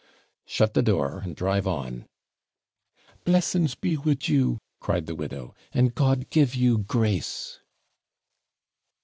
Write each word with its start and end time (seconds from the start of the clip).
Shut 0.47 0.73
the 0.73 0.81
door, 0.81 1.19
and 1.19 1.35
drive 1.35 1.67
on.' 1.67 2.07
'Blessings 3.23 3.75
be 3.75 3.97
WID 3.97 4.27
you,' 4.29 4.57
cried 4.79 5.05
the 5.05 5.13
widow, 5.13 5.53
'and 5.75 5.93
God 5.93 6.31
give 6.31 6.55
you 6.55 6.79
grace!' 6.79 7.59